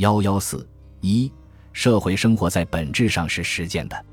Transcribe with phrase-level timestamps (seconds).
[0.00, 0.66] 幺幺四
[1.02, 1.30] 一，
[1.74, 4.06] 社会生活在本质上是实践的。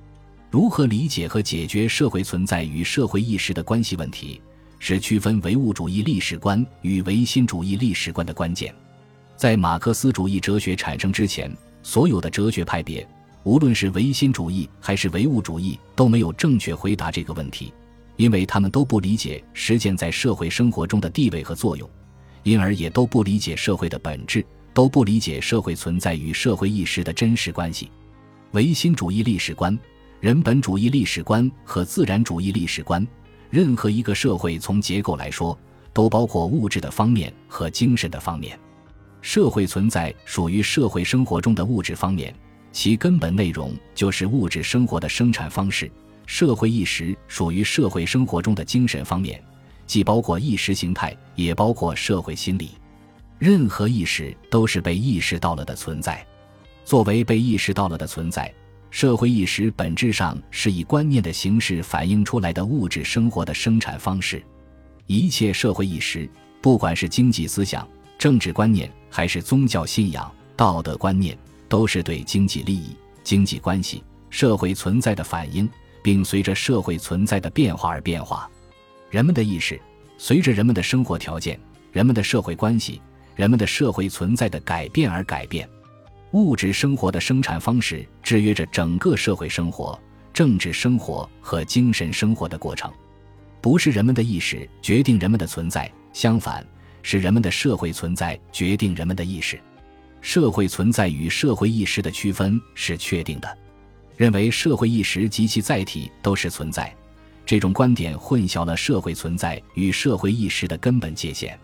[0.51, 4.41] 如何理解和解决社会存在与社会意识的关系问题，
[4.79, 8.75] 是区分唯物主义历史观与唯心主义历史观的关键。
[9.37, 11.49] 在马克思主义哲学产生之前，
[11.81, 13.07] 所有的哲学派别，
[13.43, 17.71] 无论是唯心主义还是唯物主义，都没有正确回答这个问题，
[18.17, 21.89] 因为他们都不理解实践在社会生活中的地位和作用，
[22.43, 24.45] 因而也都不理解社会的本质。
[24.77, 27.89] 都不理解社会存在与社会意识的真实关系。
[28.51, 29.75] 唯心主义历史观、
[30.19, 33.03] 人本主义历史观和自然主义历史观，
[33.49, 35.57] 任何一个社会从结构来说，
[35.93, 38.55] 都包括物质的方面和精神的方面。
[39.19, 42.31] 社会存在属于社会生活中的物质方面，
[42.71, 45.87] 其根本内容就是物质生活的生产方式；
[46.27, 49.43] 社会意识属于社会生活中的精神方面，
[49.87, 52.69] 既包括意识形态，也包括社会心理。
[53.39, 56.25] 任何意识都是被意识到了的存在。
[56.83, 58.51] 作为被意识到了的存在，
[58.89, 64.41] 社会意识本质上是以观念的形式反映出来的物质生活的生产方式。
[65.05, 66.29] 一切社会意识，
[66.61, 75.69] 不管是经济思想、政治观念，还是宗教信仰、道德观念，都是对经济利益、经济关系、社会存在的反应，
[76.01, 78.49] 并随着社会存在的变化而变化。
[79.11, 79.79] 人们的意识
[80.17, 81.59] 随着人们的生活条件、
[81.91, 83.01] 人们的社会关系。
[83.37, 85.69] 人们的社会存在的改变而改变，
[86.31, 89.97] 物质生活的生产方式制约着整个社会生活、
[90.33, 92.91] 政治生活和精神生活的过程。
[93.61, 96.65] 不是人们的意识决定人们的存在，相反，
[97.03, 99.59] 是人们的社会存在决定人们的意识。
[100.19, 103.57] 社会存在与社会意识的区分是确定的。
[104.15, 106.91] 认为社会意识及其载体都是存在，
[107.45, 111.55] 这种观点混淆了社会存在与社会意识的根本界限。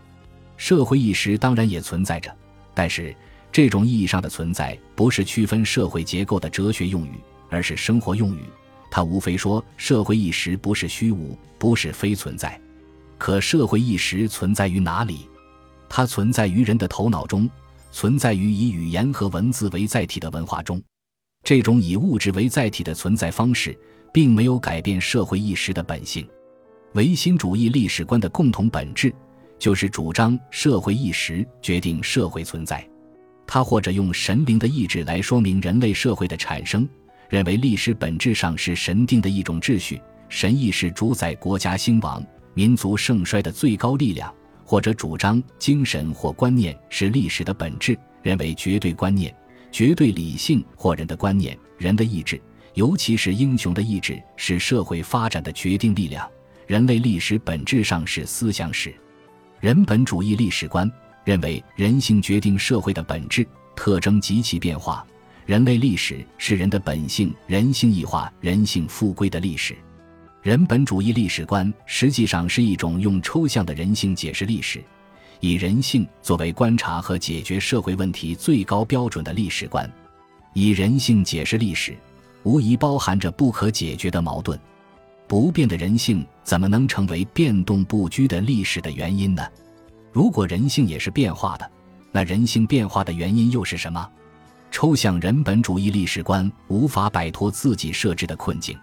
[0.64, 2.34] 社会意识当然也存在着，
[2.72, 3.14] 但是
[3.52, 7.20] 这种意义上的存在不是区分社会结构的哲学用语，
[7.50, 8.44] 而是生活用语。
[8.90, 12.58] 它无非说社会意识不是虚无，不是非存在。
[13.18, 15.28] 可社会意识存在于哪里？
[15.86, 17.46] 它存在于人的头脑中，
[17.92, 20.82] 存在于以语言和文字为载体的文化中。
[21.42, 23.78] 这种以物质为载体的存在方式，
[24.14, 26.26] 并没有改变社会意识的本性。
[26.94, 29.14] 唯心主义历史观的共同本质。
[29.58, 32.86] 就是主张社会意识决定社会存在，
[33.46, 36.88] 他或者用神灵的意志来说明人类社会的产生，
[37.28, 44.30] 认为历史本质上是神定的一种秩序，神意是主宰国家兴亡、民族盛衰的最高力量；
[44.64, 49.34] 或者主张精神或观念是历史的本质，认为绝对观念、
[49.70, 52.40] 绝对理性或人的观念、人的意志，
[52.74, 56.28] 尤其是英雄的意志是社会发展的决定力量。
[56.66, 58.94] 人类历史本质上是思想史。
[59.64, 60.92] 人本主义历史观
[61.24, 65.06] 认为，人性决定社会的本质特征及其变化。
[65.46, 69.74] 人类历史是人的本性人性异化、人性复归的历史。
[70.42, 74.84] 人本主义历史观实际上是一种用抽象的人性解释历史，
[75.40, 79.90] 以人性作为观察和解决社会问题最高标准的历史观。
[80.52, 81.96] 以人性解释历史，
[82.42, 84.60] 无疑包含着不可解决的矛盾。
[85.26, 89.42] 不变的人性怎么能成为变动不居的历史的原因呢？
[90.12, 91.70] 如果人性也是变化的，
[92.12, 94.08] 那人性变化的原因又是什么？
[94.70, 98.78] 抽象人本主义历史观无法摆脱自己设置的困境。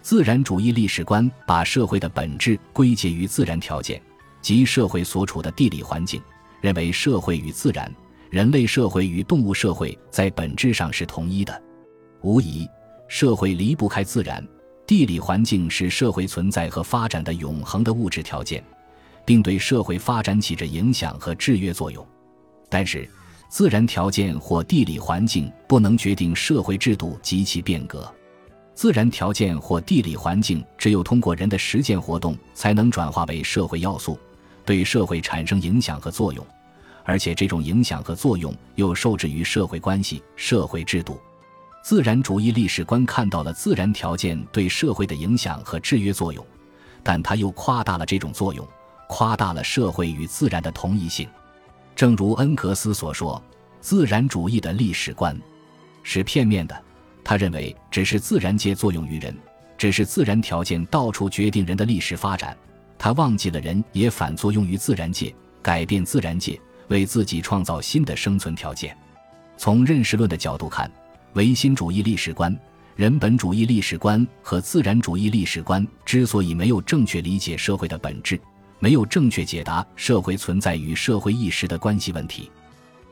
[0.00, 4.00] 自然主义历史观把社会的本质归结于自然条件，
[4.40, 6.20] 即社会所处的地理环境，
[6.60, 7.92] 认为社会与自然、
[8.30, 11.62] 人类社会与动物社会在本质上是统一的。
[12.20, 12.68] 无疑，
[13.08, 14.46] 社会离不开自然。
[14.92, 18.62] 地理环境是社会存在和发展的永恒的物质条件，
[19.24, 22.06] 并对社会发展起着影响和制约作用。
[22.68, 23.08] 但是，
[23.48, 28.06] 自然条件或地理环境不能决定社会制度及其变革。
[28.74, 34.18] 自然条件或地理环境只有通过人的实践活动，才能转化为社会要素，
[34.62, 36.46] 对社会产生影响和作用。
[37.02, 41.18] 而且，这种影响和作用又受制于社会关系、社会制度。
[41.82, 46.46] 自然主义历史观看到了自然条件对社会的影响和制约作用，
[47.02, 48.66] 但他又夸大了这种作用，
[49.08, 51.28] 夸大了社会与自然的同一性。
[51.96, 53.42] 正如恩格斯所说，
[53.80, 55.36] 自然主义的历史观
[56.04, 56.82] 是片面的。
[57.24, 59.36] 他认为，只是自然界作用于人，
[59.76, 62.56] 只是自然条件到处决定人的历史发展。
[62.96, 68.96] 他忘记了人也反作用于自然界，改变自然界，为自己创造新的生存条件。
[69.56, 70.88] 从认识论的角度看。
[71.34, 72.54] 唯心主义历史观、
[72.94, 78.38] 人本主义历史观和自然主义历史观之所以没有正确理解社会的本质，
[78.78, 82.50] 没有正确解答社会存在与社会意识的关系问题，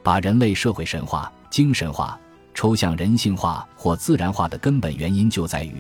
[0.03, 2.21] 把人类社会神话、精神化、
[2.53, 5.75] 抽象人性化或自然化的根本原因就在于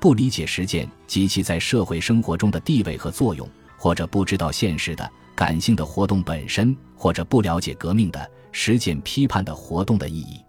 [0.00, 3.46] 不理解实践及其在社会生活中的地位和作用，
[3.76, 10.40] 或者不知道现实的、感性的活动本身，或者不了解革命的实践批判的活动的意义。